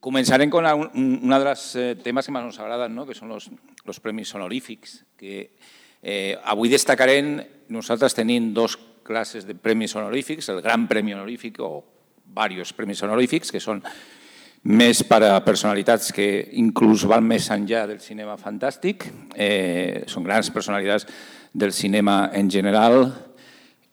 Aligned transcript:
Començarem 0.00 0.48
un, 0.74 1.18
una 1.22 1.38
de 1.38 1.44
los 1.44 1.64
eh, 1.76 1.94
temes 2.00 2.26
que 2.26 2.32
més 2.32 2.46
ens 2.48 2.60
agraden, 2.60 2.94
no? 2.96 3.04
que 3.06 3.16
són 3.16 3.32
els, 3.36 3.50
els 3.84 4.00
premis 4.00 4.32
honorífics, 4.34 5.02
que 5.20 5.50
eh, 6.02 6.36
avui 6.48 6.72
destacarem, 6.72 7.36
nosaltres 7.68 8.16
tenim 8.16 8.54
dos 8.56 8.78
classes 9.04 9.44
de 9.44 9.54
premis 9.54 9.94
honorífics, 9.96 10.48
el 10.48 10.62
Gran 10.64 10.86
Premi 10.88 11.12
Honorífic 11.12 11.60
o 11.60 11.84
diversos 12.48 12.76
premis 12.76 13.02
honorífics, 13.02 13.50
que 13.52 13.60
són 13.60 13.82
més 14.70 15.00
per 15.08 15.22
a 15.24 15.40
personalitats 15.44 16.12
que 16.12 16.26
inclús 16.60 17.06
van 17.08 17.24
més 17.24 17.48
enllà 17.52 17.86
del 17.88 18.00
cinema 18.04 18.36
fantàstic, 18.40 19.06
eh, 19.34 20.04
són 20.06 20.24
grans 20.24 20.50
personalitats 20.52 21.06
del 21.52 21.72
cinema 21.72 22.30
en 22.32 22.50
general, 22.52 23.08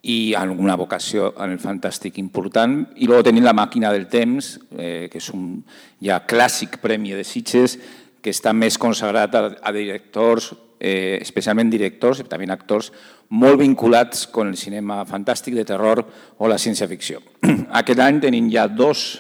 i 0.08 0.34
alguna 0.40 0.78
vocació 0.80 1.34
en 1.44 1.52
el 1.52 1.60
fantàstic 1.60 2.16
important. 2.22 2.80
I 2.96 3.10
després 3.10 3.28
tenim 3.28 3.44
la 3.44 3.56
màquina 3.58 3.92
del 3.92 4.08
temps, 4.08 4.54
eh, 4.78 5.10
que 5.12 5.20
és 5.20 5.28
un 5.36 5.58
ja 6.04 6.22
clàssic 6.24 6.80
premi 6.80 7.12
de 7.12 7.26
Sitges, 7.28 7.76
que 8.24 8.32
està 8.32 8.54
més 8.56 8.78
consagrat 8.80 9.36
a, 9.36 9.44
a 9.60 9.74
directors, 9.76 10.54
eh, 10.80 11.20
especialment 11.22 11.70
directors 11.74 12.22
i 12.22 12.28
també 12.30 12.48
actors, 12.54 12.92
molt 13.30 13.60
vinculats 13.60 14.26
amb 14.32 14.48
el 14.48 14.56
cinema 14.56 15.02
fantàstic 15.06 15.58
de 15.58 15.66
terror 15.68 16.06
o 16.38 16.48
la 16.48 16.60
ciència-ficció. 16.62 17.20
Aquest 17.82 18.00
any 18.00 18.22
tenim 18.24 18.48
ja 18.54 18.68
dos 18.72 19.20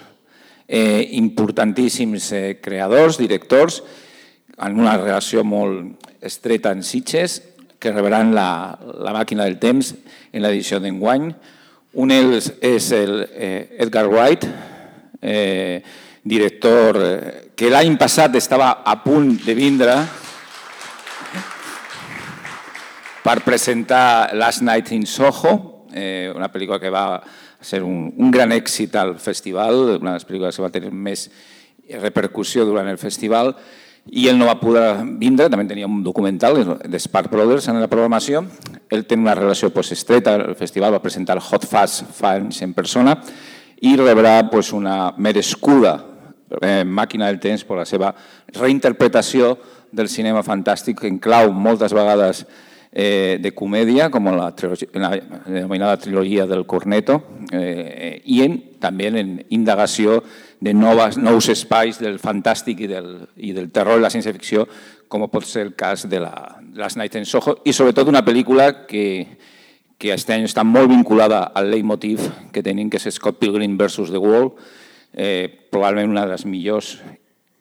eh, 0.68 1.04
importantíssims 1.20 2.32
eh, 2.32 2.60
creadors, 2.64 3.20
directors, 3.20 3.82
en 4.58 4.80
una 4.80 4.96
relació 4.98 5.44
molt 5.44 6.08
estreta 6.24 6.72
en 6.72 6.82
Sitges, 6.84 7.42
que 7.80 7.94
rebran 7.94 8.34
la, 8.36 8.78
la 8.78 9.14
màquina 9.16 9.46
del 9.46 9.60
temps 9.62 9.94
en 10.32 10.44
l'edició 10.44 10.82
d'enguany. 10.82 11.30
Un 11.98 12.14
és, 12.14 12.52
és 12.62 12.92
el 12.98 13.20
eh, 13.32 13.78
Edgar 13.86 14.06
Wright, 14.10 14.46
eh, 15.22 15.82
director 16.28 17.02
eh, 17.02 17.20
que 17.58 17.72
l'any 17.72 17.98
passat 17.98 18.36
estava 18.38 18.84
a 18.86 18.98
punt 19.04 19.32
de 19.46 19.56
vindre 19.58 19.96
per 23.24 23.42
presentar 23.44 24.34
Last 24.38 24.62
Night 24.64 24.94
in 24.96 25.08
Soho, 25.10 25.88
eh, 25.92 26.32
una 26.36 26.52
pel·lícula 26.54 26.80
que 26.80 26.92
va 26.94 27.20
ser 27.60 27.82
un, 27.84 28.12
un 28.16 28.32
gran 28.32 28.54
èxit 28.56 28.96
al 28.96 29.18
festival, 29.20 29.98
una 29.98 30.14
de 30.14 30.20
les 30.20 30.28
pel·lícules 30.28 30.56
que 30.56 30.64
va 30.64 30.72
tenir 30.72 30.94
més 30.94 31.26
repercussió 32.04 32.64
durant 32.68 32.88
el 32.88 33.00
festival, 33.02 33.56
i 34.08 34.28
ell 34.30 34.38
no 34.40 34.48
va 34.48 34.58
poder 34.60 35.04
vindre, 35.20 35.50
també 35.52 35.66
tenia 35.68 35.88
un 35.88 36.00
documental 36.04 36.58
de 36.80 37.00
Spark 37.00 37.32
Brothers 37.32 37.68
en 37.68 37.82
la 37.82 37.90
programació. 37.92 38.46
Ell 38.90 39.04
té 39.08 39.18
una 39.20 39.36
relació 39.36 39.70
pues, 39.76 39.92
estreta, 39.92 40.36
el 40.36 40.56
festival 40.56 40.96
va 40.96 41.04
presentar 41.04 41.36
el 41.38 41.44
Hot 41.44 41.68
Fast 41.68 42.06
fa 42.16 42.38
anys 42.38 42.62
en 42.64 42.76
persona 42.78 43.18
i 43.84 43.96
rebrà 44.00 44.40
pues, 44.50 44.72
una 44.74 45.14
merescuda 45.18 45.98
eh, 46.62 46.84
màquina 46.86 47.28
del 47.28 47.42
temps 47.44 47.66
per 47.68 47.82
la 47.82 47.86
seva 47.90 48.14
reinterpretació 48.56 49.58
del 49.92 50.10
cinema 50.12 50.44
fantàstic 50.44 51.04
en 51.08 51.20
clau 51.20 51.52
moltes 51.52 51.94
vegades 51.96 52.46
eh, 52.92 53.38
de 53.42 53.52
comèdia, 53.56 54.10
com 54.14 54.30
la, 54.32 54.52
la 54.52 55.12
denominada 55.46 55.98
trilogia 55.98 56.48
del 56.48 56.66
Corneto, 56.66 57.22
eh, 57.52 58.22
i 58.26 58.42
en, 58.46 58.58
també 58.82 59.10
en 59.12 59.34
indagació 59.50 60.22
de 60.60 60.74
noves, 60.74 61.18
nous 61.18 61.50
espais 61.54 62.00
del 62.02 62.18
fantàstic 62.20 62.82
i 62.86 62.90
del, 62.90 63.12
i 63.38 63.54
del 63.54 63.70
terror 63.74 64.00
i 64.00 64.06
la 64.06 64.12
ciència-ficció, 64.14 64.66
com 65.08 65.28
pot 65.32 65.46
ser 65.48 65.68
el 65.68 65.76
cas 65.78 66.08
de 66.10 66.20
la 66.24 66.34
Last 66.78 66.98
Night 66.98 67.16
in 67.16 67.26
Soho, 67.26 67.60
i 67.66 67.74
sobretot 67.74 68.10
una 68.10 68.26
pel·lícula 68.26 68.88
que, 68.90 69.06
que 69.98 70.12
aquest 70.12 70.34
any 70.34 70.48
està 70.48 70.66
molt 70.68 70.92
vinculada 70.92 71.46
al 71.56 71.72
leitmotiv 71.72 72.26
que 72.54 72.66
tenim, 72.66 72.90
que 72.90 73.00
és 73.00 73.16
Scott 73.16 73.40
Pilgrim 73.42 73.78
versus 73.78 74.12
The 74.14 74.22
Wall, 74.22 74.52
eh, 75.14 75.48
probablement 75.72 76.12
una 76.12 76.26
de 76.26 76.36
les 76.36 76.46
millors 76.46 76.98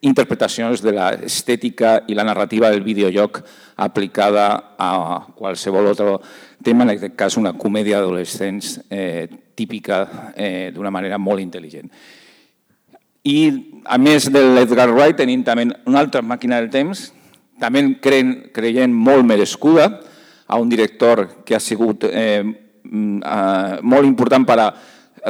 interpretacions 0.05 0.83
de 0.85 0.93
l'estètica 0.93 2.03
i 2.09 2.15
la 2.15 2.25
narrativa 2.27 2.71
del 2.71 2.85
videojoc 2.85 3.41
aplicada 3.81 4.77
a 4.77 5.25
qualsevol 5.37 5.89
altre 5.93 6.19
tema, 6.63 6.85
en 6.85 6.95
aquest 6.95 7.17
cas 7.17 7.37
una 7.41 7.55
comèdia 7.57 8.01
d'adolescents 8.01 8.81
eh, 8.91 9.29
típica 9.57 10.33
eh, 10.37 10.71
d'una 10.75 10.93
manera 10.93 11.19
molt 11.19 11.41
intel·ligent. 11.41 11.89
I 13.27 13.39
a 13.85 13.99
més 13.99 14.29
de 14.31 14.43
l'Edgar 14.55 14.91
Wright 14.93 15.17
tenim 15.19 15.43
també 15.43 15.67
una 15.89 16.03
altra 16.05 16.23
màquina 16.23 16.61
del 16.61 16.71
temps, 16.71 17.09
també 17.59 17.83
creiem, 18.03 18.37
creiem 18.55 18.93
molt 18.93 19.25
merescuda, 19.27 19.89
a 20.47 20.57
un 20.57 20.69
director 20.69 21.43
que 21.45 21.57
ha 21.57 21.61
sigut 21.61 22.05
eh, 22.07 22.43
eh, 22.45 23.79
molt 23.83 24.07
important 24.07 24.47
per 24.47 24.59
a 24.63 24.69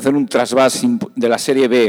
fer 0.03 0.13
un 0.13 0.27
trasbàs 0.29 0.83
de 1.17 1.29
la 1.29 1.39
sèrie 1.41 1.69
B 1.73 1.87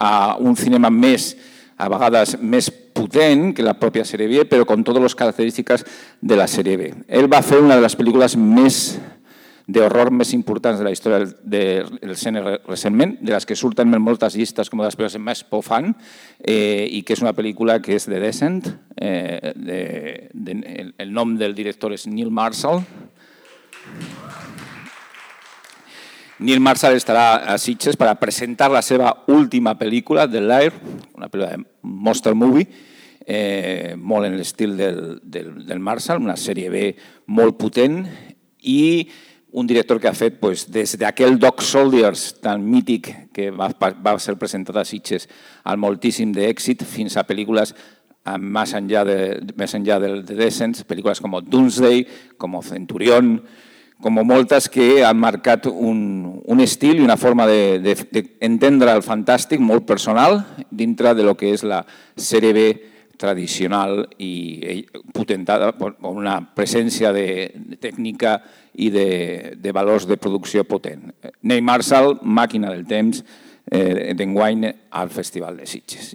a 0.00 0.36
un 0.40 0.56
cinema 0.56 0.88
més, 0.90 1.34
a 1.76 1.88
vegades 1.90 2.36
més 2.40 2.70
potent 2.70 3.50
que 3.54 3.66
la 3.66 3.74
pròpia 3.78 4.04
sèrie 4.06 4.30
B, 4.30 4.44
però 4.50 4.66
amb 4.74 4.86
totes 4.86 5.02
les 5.02 5.18
característiques 5.18 5.84
de 6.20 6.38
la 6.38 6.46
sèrie 6.50 6.78
B. 6.78 6.92
Ell 7.08 7.30
va 7.30 7.42
fer 7.42 7.60
una 7.62 7.76
de 7.76 7.84
les 7.84 7.98
pel·lícules 7.98 8.38
més 8.38 8.84
d'horror 9.66 10.10
més 10.12 10.34
importants 10.36 10.78
de 10.78 10.84
la 10.84 10.92
història 10.92 11.24
del 11.24 12.16
cine 12.20 12.42
recentment, 12.66 13.16
de 13.24 13.32
les 13.32 13.46
que 13.48 13.56
surten 13.56 13.94
en 13.96 14.02
moltes 14.04 14.36
llistes 14.36 14.68
com 14.68 14.82
les 14.84 14.96
pel·lícules 14.96 15.22
més 15.24 15.40
por 15.48 15.64
fan, 15.64 15.94
eh, 16.40 16.84
i 16.90 17.00
que 17.02 17.16
és 17.16 17.24
una 17.24 17.32
pel·lícula 17.32 17.78
que 17.80 17.96
és 17.96 18.08
de 18.10 18.20
Descent. 18.20 18.60
Eh, 18.94 19.52
de, 19.56 19.80
de, 20.32 20.58
el, 20.76 20.94
el 20.98 21.12
nom 21.12 21.34
del 21.40 21.56
director 21.56 21.96
és 21.96 22.06
Neil 22.06 22.30
Marshall. 22.30 22.84
Neil 26.38 26.60
Marshall 26.60 26.96
estarà 26.98 27.44
a 27.46 27.58
Sitges 27.62 27.96
per 27.96 28.08
a 28.10 28.16
presentar 28.18 28.70
la 28.72 28.82
seva 28.82 29.12
última 29.30 29.76
pel·lícula, 29.78 30.26
The 30.30 30.40
Lair, 30.42 30.72
una 31.14 31.28
pel·lícula 31.30 31.52
de 31.54 31.62
monster 31.82 32.34
movie, 32.34 32.66
eh, 33.26 33.94
molt 33.96 34.26
en 34.26 34.34
l'estil 34.36 34.74
del, 34.76 35.20
del, 35.22 35.52
del 35.66 35.78
Marshall, 35.78 36.24
una 36.24 36.36
sèrie 36.36 36.72
B 36.72 36.88
molt 37.30 37.56
potent, 37.60 38.02
i 38.64 39.08
un 39.54 39.68
director 39.70 40.00
que 40.02 40.10
ha 40.10 40.16
fet 40.18 40.40
pues, 40.40 40.64
des 40.74 40.96
d'aquell 40.98 41.38
Dog 41.38 41.62
Soldiers 41.62 42.32
tan 42.42 42.64
mític 42.66 43.12
que 43.34 43.52
va, 43.54 43.68
va 43.78 44.16
ser 44.18 44.34
presentat 44.40 44.80
a 44.80 44.84
Sitges 44.88 45.28
al 45.62 45.78
moltíssim 45.78 46.32
d'èxit 46.34 46.82
fins 46.82 47.14
a 47.14 47.22
pel·lícules 47.28 47.70
més 48.40 48.72
enllà, 48.74 49.04
de, 49.06 49.18
més 49.54 49.76
enllà 49.76 50.00
del 50.02 50.24
de 50.26 50.34
Descents, 50.34 50.82
pel·lícules 50.88 51.22
com 51.22 51.38
Doomsday, 51.44 52.02
com 52.40 52.58
Centurion, 52.66 53.36
com 54.04 54.20
moltes 54.20 54.66
que 54.68 55.00
han 55.00 55.16
marcat 55.16 55.64
un, 55.70 56.40
un 56.44 56.60
estil 56.60 56.98
i 57.00 57.04
una 57.06 57.16
forma 57.16 57.46
d'entendre 57.48 58.84
de, 58.84 58.92
de 58.92 58.96
el 58.98 59.04
fantàstic 59.06 59.62
molt 59.64 59.86
personal 59.88 60.42
dintre 60.68 61.14
de 61.16 61.24
lo 61.24 61.32
que 61.40 61.54
és 61.54 61.64
la 61.64 61.80
sèrie 62.12 62.52
B 62.52 62.66
tradicional 63.16 64.02
i 64.20 64.84
potentada 65.14 65.72
per 65.78 65.94
una 66.10 66.36
presència 66.52 67.14
de, 67.16 67.48
de 67.54 67.80
tècnica 67.80 68.36
i 68.74 68.90
de, 68.92 69.08
de 69.56 69.72
valors 69.72 70.04
de 70.10 70.18
producció 70.20 70.66
potent. 70.68 71.08
Ney 71.40 71.62
Marshall, 71.64 72.18
Màquina 72.20 72.74
del 72.74 72.84
temps, 72.84 73.22
eh, 73.70 74.12
d'enguany 74.18 74.66
al 74.90 75.14
Festival 75.14 75.56
de 75.62 75.70
Sitges. 75.70 76.12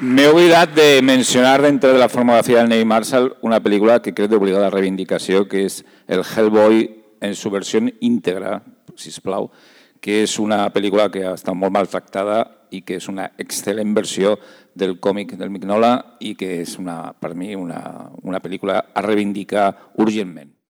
M'he 0.00 0.28
oblidat 0.30 0.72
de 0.72 1.02
mencionar 1.02 1.58
dintre 1.60 1.92
de 1.92 1.98
la 1.98 2.08
formografia 2.08 2.62
del 2.62 2.70
Ney 2.70 2.86
Marshall 2.86 3.34
una 3.42 3.58
pel·lícula 3.60 3.98
que 4.00 4.14
crec 4.14 4.30
d'obligada 4.30 4.70
reivindicació, 4.70 5.48
que 5.50 5.66
és 5.66 5.82
el 6.06 6.22
Hellboy 6.22 6.86
en 7.20 7.34
su 7.34 7.50
versió 7.50 7.80
íntegra, 8.00 8.62
si 8.96 9.12
plau, 9.20 9.50
que 10.00 10.22
és 10.24 10.38
una 10.38 10.68
pel·lícula 10.74 11.08
que 11.10 11.24
està 11.26 11.54
molt 11.54 11.74
maltractada 11.74 12.42
i 12.70 12.82
que 12.86 12.98
és 12.98 13.08
una 13.08 13.30
excel·lent 13.40 13.94
versió 13.96 14.36
del 14.74 14.98
còmic 15.00 15.34
del 15.38 15.50
Mignola 15.50 16.18
i 16.20 16.34
que 16.38 16.60
és 16.62 16.76
una, 16.78 17.14
per 17.18 17.34
mi 17.34 17.54
una, 17.56 17.80
una 18.22 18.40
pel·lícula 18.44 18.78
a 18.94 19.02
reivindicar 19.02 19.70
urgentment. 19.98 20.57